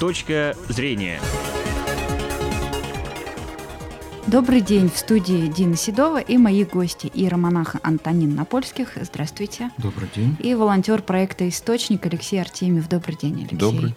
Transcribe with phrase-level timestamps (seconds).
[0.00, 1.18] Точка зрения.
[4.28, 4.88] Добрый день.
[4.88, 7.10] В студии Дина Седова и мои гости.
[7.14, 8.92] Ира Монаха Антонин Напольских.
[9.00, 9.72] Здравствуйте.
[9.76, 10.36] Добрый день.
[10.38, 12.88] И волонтер проекта «Источник» Алексей Артемьев.
[12.88, 13.58] Добрый день, Алексей.
[13.58, 13.96] Добрый.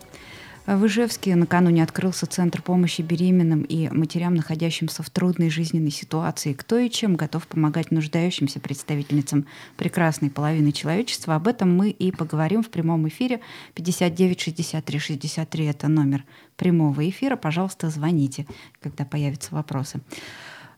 [0.67, 6.53] В Ижевске накануне открылся Центр помощи беременным и матерям, находящимся в трудной жизненной ситуации.
[6.53, 11.33] Кто и чем готов помогать нуждающимся представительницам прекрасной половины человечества.
[11.33, 13.41] Об этом мы и поговорим в прямом эфире.
[13.73, 16.23] 59 63 63– это номер
[16.57, 17.37] прямого эфира.
[17.37, 18.45] Пожалуйста, звоните,
[18.81, 19.99] когда появятся вопросы.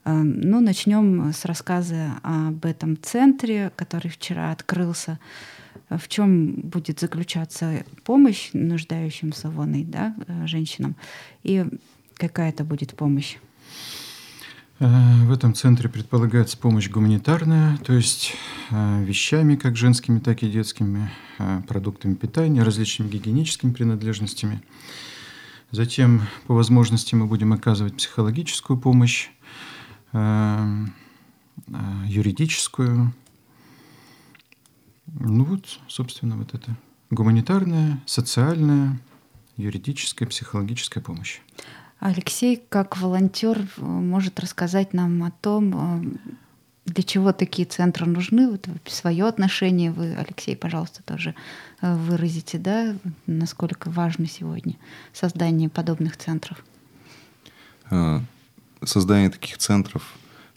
[0.05, 5.19] Ну, начнем с рассказа об этом центре, который вчера открылся
[5.89, 10.95] в чем будет заключаться помощь нуждающимся вон да, э, женщинам,
[11.43, 11.65] и
[12.15, 13.37] какая это будет помощь?
[14.79, 14.87] Э,
[15.25, 18.33] в этом центре предполагается помощь гуманитарная, то есть
[18.71, 21.11] э, вещами, как женскими, так и детскими,
[21.67, 24.61] продуктами питания, различными гигиеническими принадлежностями.
[25.71, 29.29] Затем, по возможности, мы будем оказывать психологическую помощь,
[32.07, 33.13] юридическую,
[35.07, 36.75] ну вот, собственно, вот это
[37.09, 38.99] гуманитарная, социальная,
[39.57, 41.39] юридическая, психологическая помощь.
[41.99, 46.39] Алексей, как волонтер, может рассказать нам о том, э,
[46.85, 48.49] для чего такие центры нужны.
[48.49, 51.33] Вот свое отношение вы, Алексей, пожалуйста, тоже
[51.81, 54.75] э, выразите, да, насколько важно сегодня
[55.13, 56.63] создание подобных центров.
[58.85, 60.03] Создание таких центров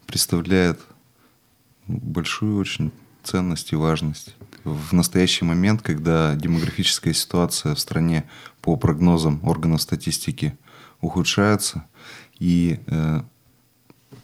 [0.07, 0.81] представляет
[1.87, 2.91] большую очень
[3.23, 4.35] ценность и важность.
[4.65, 8.25] В настоящий момент, когда демографическая ситуация в стране
[8.63, 10.57] по прогнозам органов статистики
[11.01, 11.85] ухудшается,
[12.41, 13.21] и э,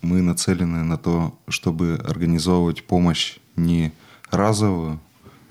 [0.01, 3.93] мы нацелены на то, чтобы организовывать помощь не
[4.31, 5.01] разовую,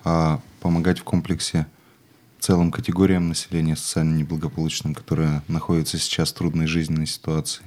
[0.03, 1.67] а помогать в комплексе
[2.39, 7.63] целым категориям населения социально неблагополучным, которые находятся сейчас в трудной жизненной ситуации.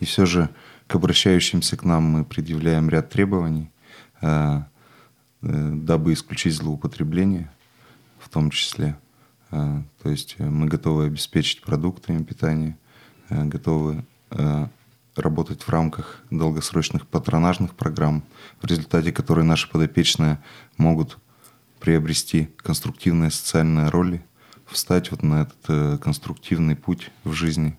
[0.00, 0.50] И все же
[0.86, 3.70] к обращающимся к нам мы предъявляем ряд требований,
[4.20, 4.62] э,
[5.42, 7.50] Э, дабы исключить злоупотребление
[8.18, 8.96] в том числе.
[9.50, 12.76] Э, то есть мы готовы обеспечить продуктами питания,
[13.28, 14.04] готовы
[15.14, 18.24] работать в рамках долгосрочных патронажных программ,
[18.60, 20.40] в результате которой наши подопечные
[20.78, 21.18] могут
[21.78, 24.24] приобрести конструктивные социальные роли,
[24.66, 27.78] встать вот на этот конструктивный путь в жизни,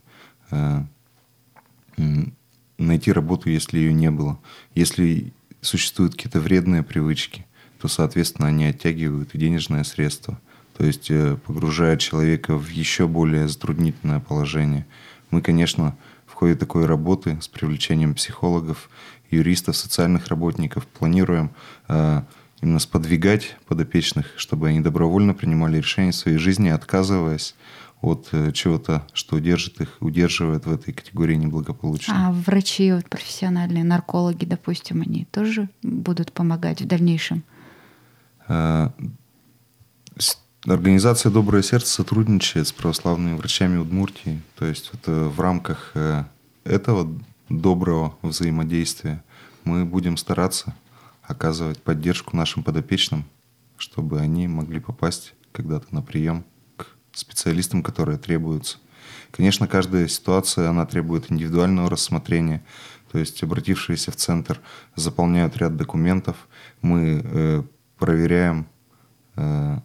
[2.77, 4.39] найти работу, если ее не было.
[4.75, 7.45] Если существуют какие-то вредные привычки,
[7.79, 10.39] то, соответственно, они оттягивают и денежное средство,
[10.77, 14.85] то есть э, погружают человека в еще более затруднительное положение.
[15.29, 18.89] Мы, конечно, в ходе такой работы с привлечением психологов,
[19.29, 21.51] юристов, социальных работников планируем
[21.87, 22.21] э,
[22.61, 27.55] именно сподвигать подопечных, чтобы они добровольно принимали решения в своей жизни, отказываясь
[28.01, 32.29] от э, чего-то, что удержит их, удерживает в этой категории неблагополучно.
[32.29, 37.43] А врачи, вот профессиональные наркологи, допустим, они тоже будут помогать в дальнейшем?
[38.47, 38.89] Э,
[40.65, 44.41] организация «Доброе сердце» сотрудничает с православными врачами Удмуртии.
[44.57, 46.23] То есть вот в рамках э,
[46.63, 47.07] этого
[47.49, 49.23] доброго взаимодействия
[49.63, 50.73] мы будем стараться
[51.21, 53.25] оказывать поддержку нашим подопечным,
[53.77, 56.43] чтобы они могли попасть когда-то на прием
[57.13, 58.77] специалистам, которые требуются.
[59.31, 62.63] Конечно, каждая ситуация, она требует индивидуального рассмотрения.
[63.11, 64.59] То есть обратившиеся в центр
[64.95, 66.47] заполняют ряд документов.
[66.81, 67.63] Мы э,
[67.97, 68.67] проверяем,
[69.35, 69.77] э,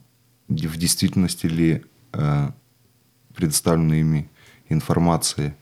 [0.49, 2.51] в действительности ли э,
[3.35, 4.31] предоставленная ими
[4.69, 5.57] информация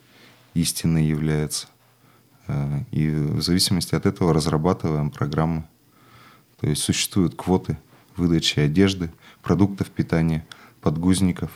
[0.55, 1.69] истинной является.
[2.47, 5.65] Э, и в зависимости от этого разрабатываем программы.
[6.61, 7.79] То есть существуют квоты
[8.17, 9.11] выдачи одежды,
[9.43, 10.47] продуктов питания,
[10.84, 11.50] подгузников.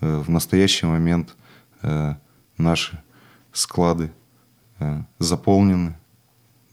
[0.00, 1.34] В настоящий момент
[2.58, 3.02] наши
[3.52, 4.12] склады
[5.18, 5.96] заполнены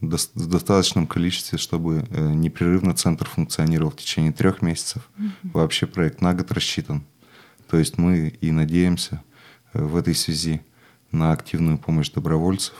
[0.01, 5.09] в достаточном количестве, чтобы э, непрерывно центр функционировал в течение трех месяцев.
[5.17, 5.51] Mm-hmm.
[5.53, 7.03] Вообще проект на год рассчитан.
[7.69, 9.23] То есть мы и надеемся
[9.73, 10.61] э, в этой связи
[11.11, 12.73] на активную помощь добровольцев,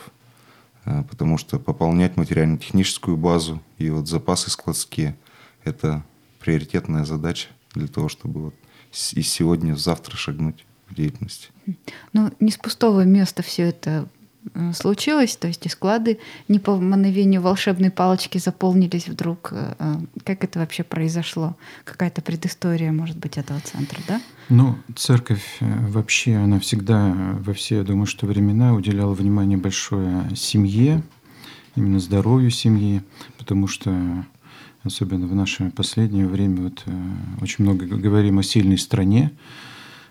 [0.84, 5.16] э, потому что пополнять материально-техническую базу и вот запасы складские–
[5.64, 6.04] это
[6.40, 8.54] приоритетная задача для того, чтобы вот
[8.92, 11.50] из сегодня завтра шагнуть в деятельность.
[12.12, 14.08] Ну, не с пустого места все это
[14.54, 16.18] Э, случилось, то есть и склады
[16.48, 19.50] не по мановению волшебной палочки заполнились вдруг.
[19.52, 19.94] Э, э,
[20.24, 21.56] как это вообще произошло?
[21.84, 24.20] Какая-то предыстория, может быть, этого центра, да?
[24.48, 31.02] Ну, церковь вообще, она всегда во все, я думаю, что времена уделяла внимание большое семье,
[31.76, 33.02] именно здоровью семьи,
[33.38, 34.26] потому что
[34.82, 36.84] особенно в наше последнее время вот
[37.40, 39.32] очень много говорим о сильной стране,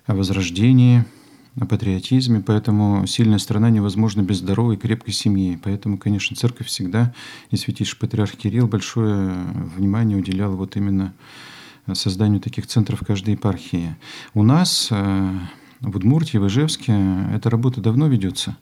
[0.06, 1.06] о возрождении–
[1.60, 5.60] о патриотизме, поэтому сильная страна невозможна без здоровой и крепкой семьи.
[5.62, 7.14] Поэтому, конечно, церковь всегда
[7.50, 9.34] и святейший патриарх Кирилл большое
[9.76, 11.14] внимание уделял вот именно
[11.94, 13.98] созданию таких центров каждой епархии.
[14.34, 15.40] У нас э,
[15.82, 16.94] в Удмуртии, в Ижевске
[17.34, 18.56] эта работа давно ведется.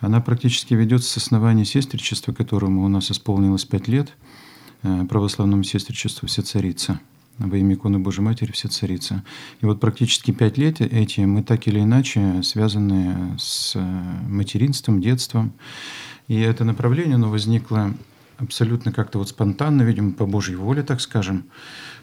[0.00, 4.39] Она практически ведется с основания сестричества, которому у нас исполнилось пять лет, э,
[4.82, 7.00] православному сестричеству «Вся царица»
[7.46, 9.24] во имя иконы Божьей Матери все царица.
[9.60, 13.80] И вот практически пять лет эти мы так или иначе связаны с э,
[14.28, 15.52] материнством, детством.
[16.28, 17.94] И это направление, оно возникло
[18.38, 21.44] абсолютно как-то вот спонтанно, видимо, по Божьей воле, так скажем,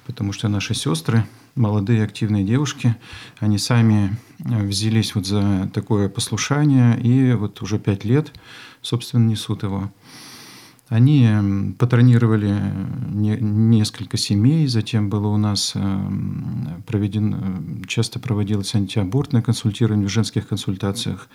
[0.05, 1.25] потому что наши сестры,
[1.55, 2.95] молодые активные девушки,
[3.39, 8.33] они сами э, взялись вот за такое послушание и вот уже пять лет,
[8.81, 9.91] собственно, несут его.
[10.89, 18.73] Они эм, патронировали э, несколько семей, затем было у нас эм, проведено, э, часто проводилось
[18.73, 21.27] антиабортное консультирование в женских консультациях.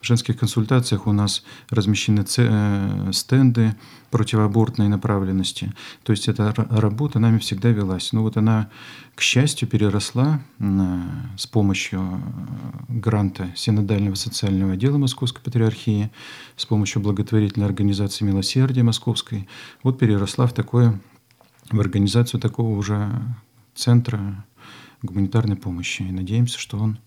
[0.00, 3.76] В женских консультациях у нас размещены э, стенды
[4.10, 5.74] противоабортной направленности.
[6.04, 8.14] То есть эта работа нами всегда велась.
[8.14, 8.70] Но вот она,
[9.14, 10.40] к счастью, переросла
[11.36, 16.10] с помощью э, гранта Синодального социального отдела Московской Патриархии,
[16.56, 19.48] с помощью благотворительной организации «Милосердие» Московской,
[19.82, 20.98] вот переросла в такое,
[21.70, 23.10] в организацию такого уже
[23.74, 24.46] центра
[25.02, 26.02] гуманитарной помощи.
[26.02, 26.98] И надеемся, что он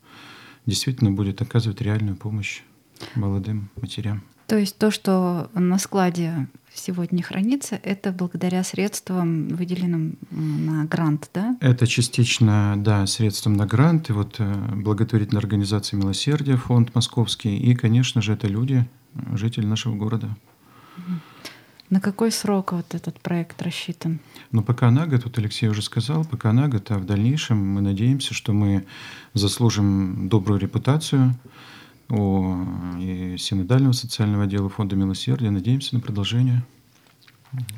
[0.67, 2.61] действительно будет оказывать реальную помощь
[3.15, 4.23] молодым матерям.
[4.47, 11.57] То есть то, что на складе сегодня хранится, это благодаря средствам, выделенным на грант, да?
[11.61, 14.09] Это частично, да, средством на грант.
[14.09, 17.57] И вот э, благотворительная организация «Милосердие», фонд московский.
[17.57, 18.85] И, конечно же, это люди,
[19.33, 20.35] жители нашего города.
[21.89, 24.19] На какой срок вот этот проект рассчитан?
[24.51, 27.81] Ну, пока на год, вот Алексей уже сказал, пока на год, а в дальнейшем мы
[27.81, 28.85] надеемся, что мы
[29.33, 31.35] заслужим добрую репутацию,
[32.13, 32.65] о
[33.37, 35.49] Синодального социального отдела Фонда Милосердия.
[35.49, 36.63] Надеемся на продолжение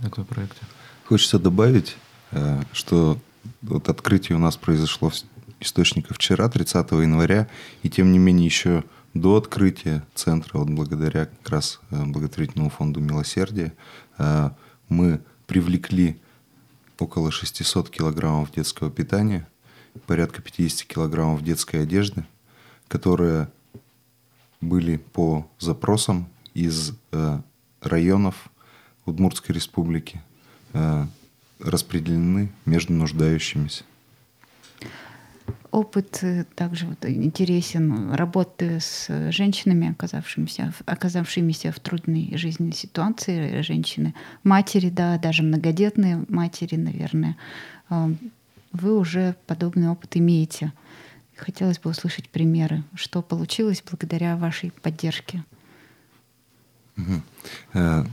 [0.03, 0.65] этого проекта.
[1.05, 1.95] Хочется добавить,
[2.31, 3.17] э, что
[3.61, 5.11] вот открытие у нас произошло
[5.61, 7.47] источника вчера, 30 января,
[7.81, 8.83] и тем не менее еще
[9.13, 13.71] до открытия центра, вот благодаря как раз э, благотворительному фонду «Милосердие»,
[14.17, 14.49] э,
[14.89, 16.19] мы привлекли
[16.99, 19.47] около 600 килограммов детского питания,
[20.07, 22.25] порядка 50 килограммов детской одежды,
[22.89, 23.49] которая
[24.65, 27.39] были по запросам из э,
[27.81, 28.49] районов
[29.05, 30.21] Удмуртской республики
[30.73, 31.05] э,
[31.59, 33.83] распределены между нуждающимися.
[35.71, 44.13] Опыт э, также вот интересен работы с женщинами, оказавшимися, оказавшимися в трудной жизненной ситуации, женщины,
[44.43, 47.35] матери, да, даже многодетные матери, наверное.
[48.71, 50.71] Вы уже подобный опыт имеете.
[51.35, 55.43] Хотелось бы услышать примеры, что получилось благодаря вашей поддержке.
[56.97, 58.07] Угу.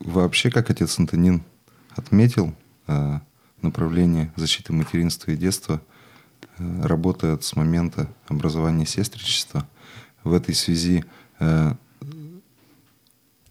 [0.00, 1.42] Вообще, как отец Антонин
[1.90, 2.54] отметил,
[2.86, 3.20] э,
[3.62, 5.82] направление защиты материнства и детства
[6.58, 9.68] э, работает с момента образования сестричества.
[10.24, 11.04] В этой связи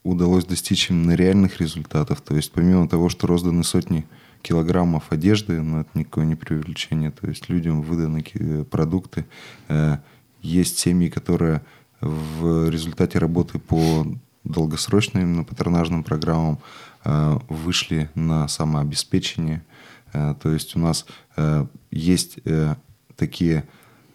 [0.04, 2.22] удалось достичь именно реальных результатов.
[2.22, 4.06] То есть помимо того, что розданы сотни
[4.42, 8.24] килограммов одежды, но это никакое не преувеличение, то есть людям выданы
[8.66, 9.26] продукты.
[9.68, 9.98] Э,
[10.42, 11.62] есть семьи, которые
[12.02, 14.06] в результате работы по
[14.44, 16.60] долгосрочным именно патронажным программам
[17.04, 19.64] э, вышли на самообеспечение.
[20.14, 21.06] Э, то есть у нас
[21.92, 22.40] есть
[23.16, 23.64] такие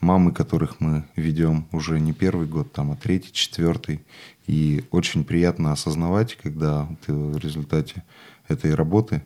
[0.00, 4.04] мамы, которых мы ведем уже не первый год, там, а третий, четвертый.
[4.48, 8.02] И очень приятно осознавать, когда в результате
[8.48, 9.22] этой работы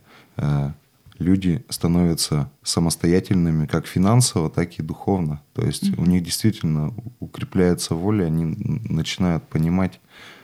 [1.19, 5.43] люди становятся самостоятельными как финансово, так и духовно.
[5.55, 6.01] То есть mm-hmm.
[6.01, 8.45] у них действительно укрепляется воля, они
[8.89, 10.01] начинают понимать,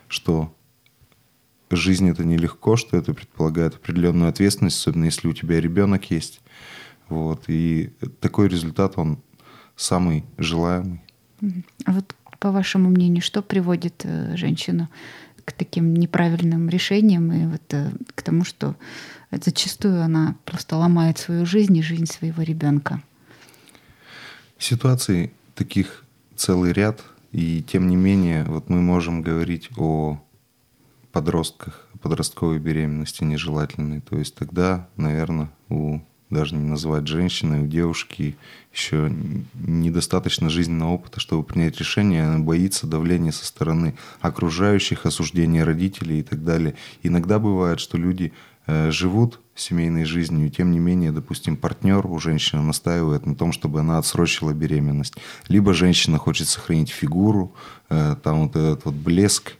[0.09, 0.55] что
[1.71, 6.41] жизнь это нелегко, что это предполагает определенную ответственность, особенно если у тебя ребенок есть.
[7.09, 7.45] Вот.
[7.49, 9.19] И такой результат, он
[9.77, 11.03] самый желаемый.
[11.85, 14.89] А вот по вашему мнению, что приводит э, женщину
[15.45, 18.77] к таким неправильным решениям и вот э, к тому, что
[19.31, 23.03] зачастую она просто ломает свою жизнь и жизнь своего ребенка.
[24.59, 26.05] Ситуаций таких
[26.37, 30.23] целый ряд, и тем не менее, вот мы можем говорить о
[31.13, 34.01] подростках, подростковой беременности нежелательной.
[34.01, 36.01] То есть тогда, наверное, у
[36.33, 38.37] даже не называть женщиной, у девушки
[38.73, 39.13] еще
[39.55, 46.23] недостаточно жизненного опыта, чтобы принять решение, она боится давления со стороны окружающих, осуждения родителей и
[46.23, 46.75] так далее.
[47.03, 48.33] Иногда бывает, что люди
[48.67, 50.49] Э, живут семейной жизнью.
[50.49, 55.15] Тем не менее, допустим, партнер у женщины настаивает на том, чтобы она отсрочила беременность.
[55.49, 57.53] Либо женщина хочет сохранить фигуру,
[57.91, 59.55] э, там вот этот вот блеск,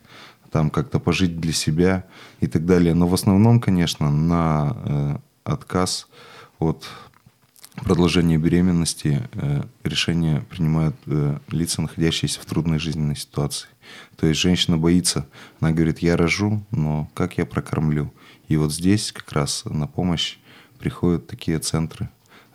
[0.53, 2.05] там как-то пожить для себя
[2.41, 2.95] и так далее.
[2.95, 6.07] Но в основном, конечно, на э, отказ
[6.63, 6.89] от
[7.77, 13.69] продолжения беременности э, решение принимают э, лица, находящиеся в трудной жизненной ситуации.
[14.17, 15.27] То есть женщина боится,
[15.61, 18.13] она говорит, я рожу, но как я прокормлю?
[18.49, 20.39] И вот здесь как раз на помощь
[20.79, 22.09] приходят такие центры,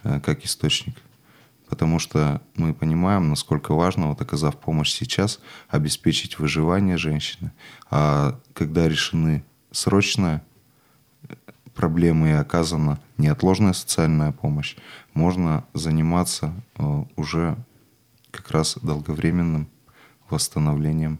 [0.04, 0.96] э, как источник
[1.70, 7.52] потому что мы понимаем, насколько важно, вот оказав помощь сейчас, обеспечить выживание женщины.
[7.90, 10.42] А когда решены срочно
[11.78, 14.76] проблемы и оказана неотложная социальная помощь,
[15.14, 17.56] можно заниматься э, уже
[18.32, 19.68] как раз долговременным
[20.30, 21.20] восстановлением.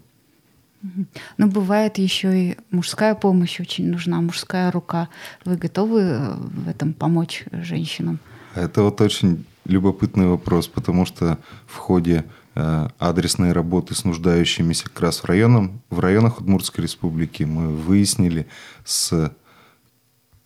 [1.38, 5.10] Но бывает еще и мужская помощь очень нужна, мужская рука.
[5.46, 8.20] Вы готовы э, в этом помочь женщинам?
[8.56, 11.38] Это вот очень любопытный вопрос, потому что
[11.68, 17.44] в ходе э, адресной работы с нуждающимися как раз в, районом, в районах Удмуртской республики
[17.44, 18.48] мы выяснили
[18.86, 19.32] с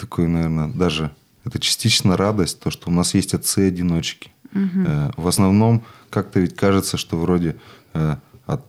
[0.01, 1.11] такой, наверное, даже
[1.45, 4.31] это частично радость, то, что у нас есть отцы-одиночки.
[4.53, 5.13] Угу.
[5.17, 7.55] В основном как-то ведь кажется, что вроде
[7.93, 8.17] э,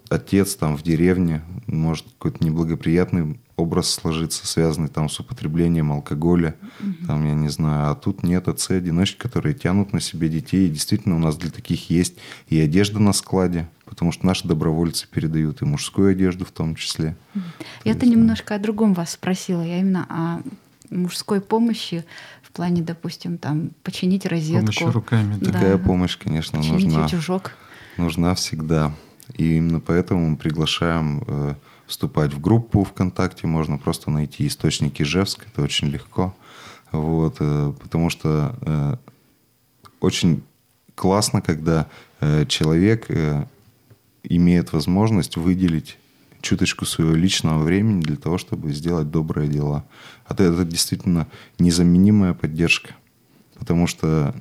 [0.08, 7.06] отец там в деревне может какой-то неблагоприятный образ сложиться, связанный там с употреблением алкоголя, угу.
[7.06, 11.16] там, я не знаю, а тут нет отцы-одиночки, которые тянут на себе детей, и действительно
[11.16, 12.16] у нас для таких есть
[12.48, 17.16] и одежда на складе, потому что наши добровольцы передают и мужскую одежду в том числе.
[17.84, 20.42] Я-то немножко о другом вас спросила, я именно о
[20.92, 22.04] мужской помощи
[22.42, 24.72] в плане, допустим, там починить розетку.
[24.72, 25.36] Помощь руками.
[25.40, 25.52] Да.
[25.52, 27.06] Такая помощь, конечно, починить нужна.
[27.06, 27.52] утюжок.
[27.96, 28.94] Нужна всегда.
[29.34, 31.54] И именно поэтому мы приглашаем э,
[31.86, 36.34] вступать в группу ВКонтакте, можно просто найти источник Ижевск, это очень легко.
[36.90, 38.96] Вот, э, потому что э,
[40.00, 40.42] очень
[40.94, 41.86] классно, когда
[42.20, 43.46] э, человек э,
[44.24, 45.98] имеет возможность выделить
[46.42, 49.84] чуточку своего личного времени для того, чтобы сделать добрые дела.
[50.26, 51.26] А это, это действительно
[51.58, 52.94] незаменимая поддержка.
[53.58, 54.34] Потому что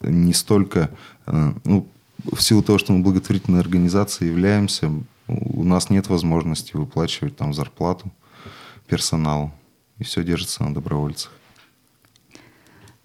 [0.00, 0.90] не столько,
[1.26, 1.88] э, ну,
[2.32, 4.90] в силу того, что мы благотворительной организацией являемся,
[5.26, 8.12] у нас нет возможности выплачивать там зарплату
[8.86, 9.52] персоналу.
[9.98, 11.32] И все держится на добровольцах.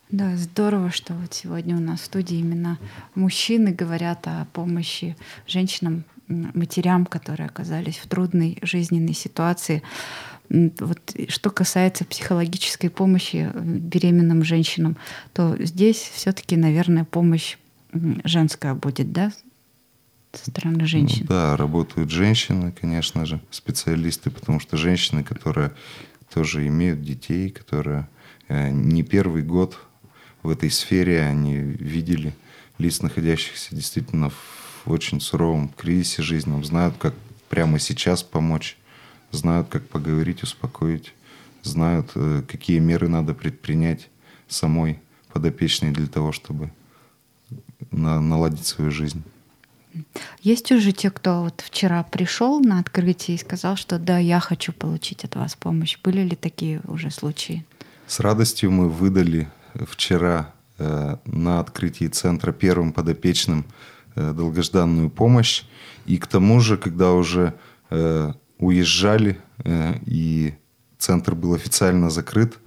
[0.10, 2.80] Да, здорово, что вот сегодня у нас в студии именно
[3.14, 9.82] мужчины говорят о помощи женщинам, матерям, которые оказались в трудной жизненной ситуации.
[10.50, 14.98] Вот что касается психологической помощи беременным женщинам,
[15.34, 17.58] то здесь все-таки, наверное, помощь
[18.24, 19.32] женская будет, да,
[20.34, 21.22] со стороны женщин?
[21.22, 25.72] Ну, да, работают женщины, конечно же, специалисты, потому что женщины, которые
[26.32, 28.08] тоже имеют детей, которые
[28.48, 29.80] э, не первый год
[30.44, 32.36] в этой сфере, они видели
[32.78, 37.14] лиц, находящихся действительно в очень суровом кризисе жизненном, знают, как
[37.50, 38.78] прямо сейчас помочь,
[39.32, 41.14] знают, как поговорить, успокоить,
[41.64, 44.10] знают, э, какие меры надо предпринять
[44.48, 45.00] самой
[45.34, 46.72] подопечной для того, чтобы
[47.92, 49.24] на, наладить свою жизнь.
[50.42, 54.72] Есть уже те, кто вот вчера пришел на открытие и сказал, что да, я хочу
[54.72, 55.98] получить от вас помощь.
[56.04, 57.66] Были ли такие уже случаи?
[58.08, 59.50] С радостью мы выдали
[59.88, 63.66] вчера э, на открытии центра первым подопечным
[64.34, 65.64] долгожданную помощь.
[66.06, 67.54] И к тому же, когда уже
[67.90, 70.54] э, уезжали э, и
[70.98, 72.58] центр был официально закрыт,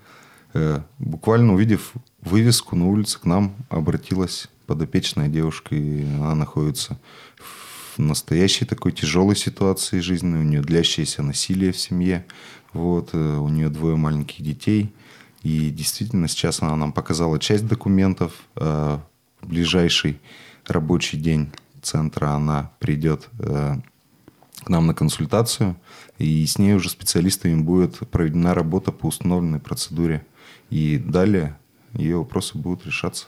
[0.55, 6.99] э, буквально увидев вывеску на улице, к нам обратилась подопечная девушка, и она находится
[7.37, 12.25] в настоящей такой тяжелой ситуации жизненной, у нее длящееся насилие в семье,
[12.73, 14.95] вот, э, у нее двое маленьких детей,
[15.43, 18.99] и действительно сейчас она нам показала часть документов, э,
[19.43, 20.21] ближайший
[20.67, 21.51] рабочий день
[21.83, 23.77] центра она придет э,
[24.65, 25.77] к нам на консультацию,
[26.19, 30.25] и с ней уже специалистами будет проведена работа по установленной процедуре.
[30.71, 31.59] И далее
[31.95, 33.27] ее вопросы будут решаться.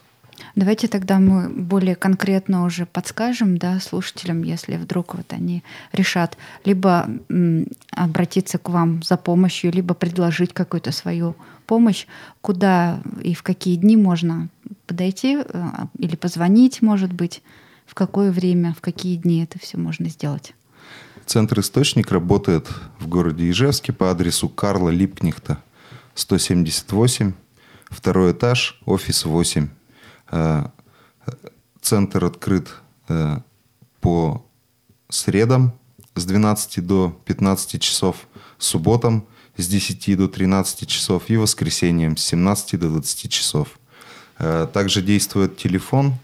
[0.54, 5.62] Давайте тогда мы более конкретно уже подскажем да, слушателям, если вдруг вот они
[5.92, 7.08] решат либо
[7.90, 11.36] обратиться к вам за помощью, либо предложить какую-то свою
[11.66, 12.06] помощь,
[12.40, 14.48] куда и в какие дни можно
[14.86, 15.64] подойти э,
[15.98, 17.42] или позвонить, может быть,
[17.86, 20.54] в какое время, в какие дни это все можно сделать.
[21.26, 25.58] Центр «Источник» работает в городе Ижевске по адресу Карла Липкнихта,
[26.14, 27.32] 178,
[27.88, 29.68] второй этаж, офис 8.
[30.30, 30.66] Э,
[31.80, 32.68] центр открыт
[33.08, 33.38] э,
[34.00, 34.44] по
[35.08, 35.72] средам
[36.14, 38.28] с 12 до 15 часов,
[38.58, 39.26] субботам
[39.56, 43.78] с 10 до 13 часов и воскресеньем с 17 до 20 часов.
[44.38, 46.14] Э, также действует телефон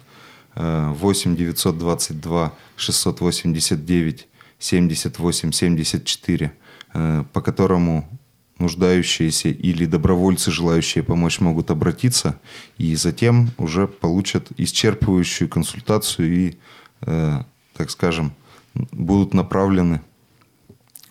[0.56, 4.28] 8 922 689
[4.58, 6.52] 78 74,
[6.92, 8.19] по которому
[8.60, 12.38] нуждающиеся или добровольцы, желающие помочь, могут обратиться
[12.78, 16.58] и затем уже получат исчерпывающую консультацию и,
[17.02, 17.42] э,
[17.76, 18.32] так скажем,
[18.74, 20.00] будут направлены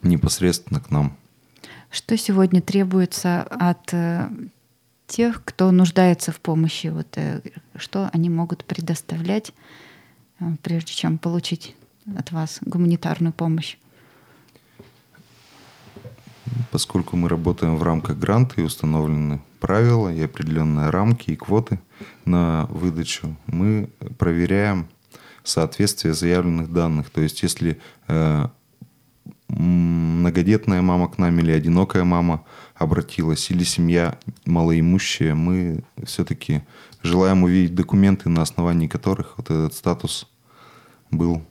[0.04, 1.16] непосредственно к нам.
[1.92, 4.30] Что сегодня требуется от э,
[5.08, 6.88] тех, кто нуждается в помощи?
[6.88, 7.42] Вот, э,
[7.76, 9.54] что они могут предоставлять,
[10.40, 11.76] э, прежде чем получить
[12.18, 13.78] от вас гуманитарную помощь?
[16.72, 21.80] Поскольку мы работаем в рамках гранта и установлены правила и определенные рамки и квоты
[22.26, 24.88] на выдачу, мы проверяем
[25.44, 27.10] соответствие заявленных данных.
[27.10, 28.48] То есть если э,
[29.50, 36.62] многодетная мама к нам или одинокая мама обратилась, или семья малоимущая, мы все-таки
[37.04, 40.28] желаем увидеть документы, на основании которых вот этот статус
[41.12, 41.44] был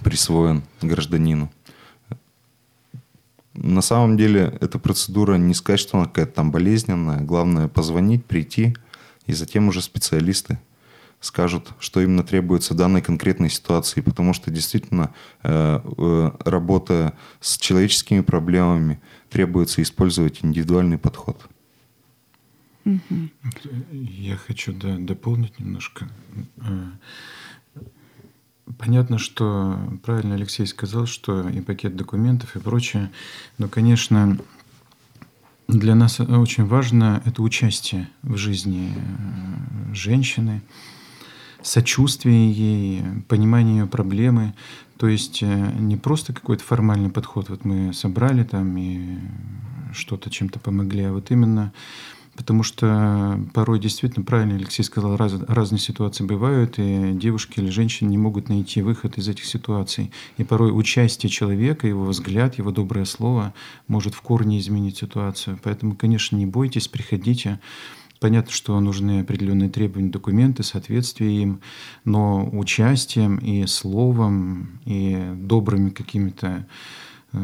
[0.00, 1.50] присвоен гражданину.
[3.54, 7.20] На самом деле эта процедура не сказать, что она какая-то там болезненная.
[7.20, 8.76] Главное позвонить, прийти,
[9.26, 10.58] и затем уже специалисты
[11.20, 17.58] скажут, что именно требуется в данной конкретной ситуации, потому что действительно э, э, работа с
[17.58, 21.46] человеческими проблемами требуется использовать индивидуальный подход.
[23.92, 26.08] Я хочу да, дополнить немножко.
[28.80, 33.10] Понятно, что правильно Алексей сказал, что и пакет документов и прочее,
[33.58, 34.38] но, конечно,
[35.68, 40.62] для нас очень важно это участие в жизни э, женщины,
[41.60, 44.54] сочувствие ей, понимание ее проблемы.
[44.96, 49.18] То есть э, не просто какой-то формальный подход, вот мы собрали там и
[49.92, 51.74] что-то чем-то помогли, а вот именно
[52.36, 58.08] Потому что порой действительно, правильно Алексей сказал, раз, разные ситуации бывают, и девушки или женщины
[58.08, 60.12] не могут найти выход из этих ситуаций.
[60.36, 63.52] И порой участие человека, его взгляд, его доброе слово
[63.88, 65.58] может в корне изменить ситуацию.
[65.62, 67.60] Поэтому, конечно, не бойтесь, приходите.
[68.20, 71.60] Понятно, что нужны определенные требования, документы, соответствие им,
[72.04, 76.66] но участием и словом, и добрыми какими-то
[77.32, 77.38] э,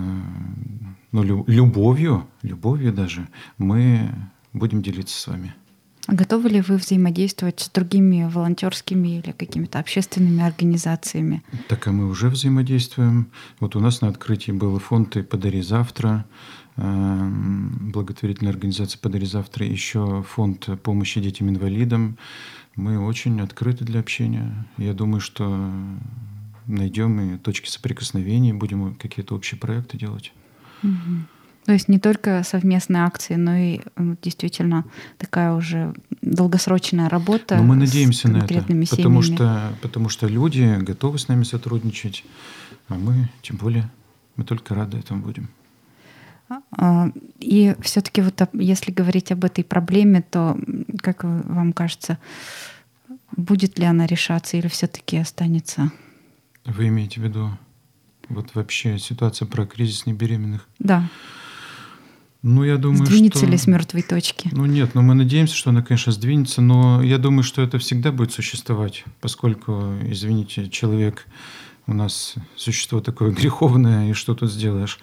[1.13, 4.11] ну, любовью, любовью даже, мы
[4.57, 5.55] будем делиться с вами.
[6.09, 11.43] Готовы ли вы взаимодействовать с другими волонтерскими или какими-то общественными организациями?
[11.69, 13.33] Так, а мы уже взаимодействуем.
[13.59, 16.25] Вот у нас на открытии был фонд и «Подари завтра»,
[16.77, 22.19] эм, благотворительная организация «Подари завтра», еще фонд помощи детям-инвалидам.
[22.77, 24.69] Мы очень открыты для общения.
[24.79, 25.71] Я думаю, что
[26.69, 30.33] найдем и точки соприкосновения, будем какие-то общие проекты делать.
[30.85, 30.93] Угу.
[31.67, 33.81] То есть не только совместные акции, но и
[34.23, 34.85] действительно
[35.19, 37.57] такая уже долгосрочная работа.
[37.57, 42.25] Но мы надеемся на это, потому что, потому что люди готовы с нами сотрудничать,
[42.89, 43.91] а мы тем более,
[44.37, 45.49] мы только рады этому будем.
[46.79, 50.57] А, и все-таки вот если говорить об этой проблеме, то,
[51.03, 52.19] как вам кажется,
[53.37, 55.91] будет ли она решаться или все-таки останется?
[56.65, 57.51] Вы имеете в виду
[58.29, 60.69] вот вообще ситуация про кризис небеременных?
[60.79, 61.09] Да.
[62.49, 63.49] Ну, я думаю, сдвинется что...
[63.49, 64.49] ли с мертвой точки?
[64.53, 67.81] Ну нет, но ну, мы надеемся, что она, конечно, сдвинется, но я думаю, что это
[67.81, 71.27] всегда будет существовать, поскольку, извините, человек
[71.89, 75.01] у нас существо такое греховное, и что тут сделаешь?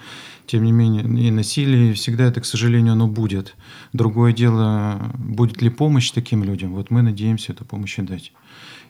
[0.47, 3.58] Тем не менее, и насилие всегда это, к сожалению, оно будет.
[3.91, 6.73] Другое дело, будет ли помощь таким людям?
[6.73, 8.32] Вот мы надеемся эту помощь дать.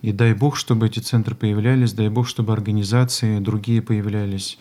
[0.04, 4.60] И дай Бог, чтобы эти центры появлялись, дай Бог, чтобы организации другие появлялись.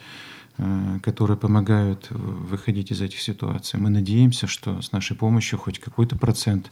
[0.58, 3.80] Э, которые помогают выходить из этих ситуаций.
[3.80, 6.70] Мы надеемся, что с нашей помощью хоть какой-то процент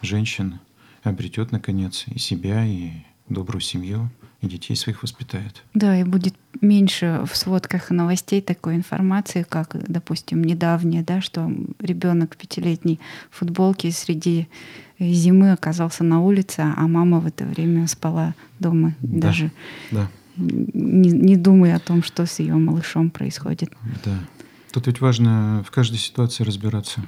[0.00, 0.58] женщин
[1.02, 2.90] обретет, наконец, и себя, и
[3.28, 4.08] добрую семью,
[4.40, 5.62] и детей своих воспитает.
[5.74, 12.38] Да, и будет меньше в сводках новостей такой информации, как, допустим, недавнее, да, что ребенок
[12.38, 12.98] пятилетний
[13.30, 14.48] в футболке среди
[14.98, 18.94] зимы оказался на улице, а мама в это время спала дома.
[19.02, 19.50] Да, даже
[19.90, 20.08] да
[20.40, 23.70] не, не думая о том, что с ее малышом происходит.
[24.04, 24.18] Да.
[24.72, 27.02] Тут ведь важно в каждой ситуации разбираться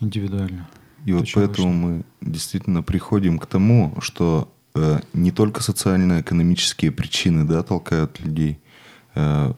[0.00, 0.68] индивидуально.
[1.04, 1.80] И вот поэтому важно.
[1.80, 8.58] мы действительно приходим к тому, что э, не только социально-экономические причины да, толкают людей
[9.14, 9.52] э,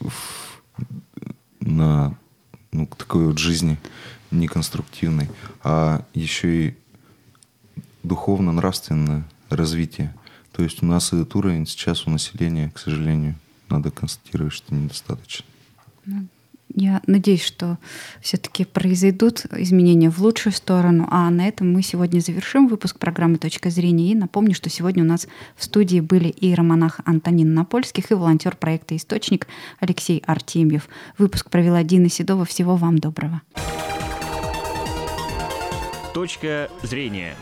[0.00, 0.62] в,
[1.60, 2.16] на
[2.72, 3.78] ну, к такой вот жизни
[4.30, 5.28] неконструктивной,
[5.62, 6.76] а еще и
[8.02, 10.14] духовно-нравственное развитие.
[10.58, 13.36] То есть у нас этот уровень сейчас у населения, к сожалению,
[13.68, 15.46] надо констатировать, что недостаточно.
[16.04, 16.26] Ну,
[16.74, 17.78] Я надеюсь, что
[18.20, 21.06] все-таки произойдут изменения в лучшую сторону.
[21.12, 24.10] А на этом мы сегодня завершим выпуск программы «Точка зрения».
[24.10, 28.56] И напомню, что сегодня у нас в студии были и романах Антонин Напольских, и волонтер
[28.56, 29.46] проекта «Источник»
[29.78, 30.88] Алексей Артемьев.
[31.18, 32.44] Выпуск провела Дина Седова.
[32.44, 33.42] Всего вам доброго.
[36.12, 37.36] Точка зрения.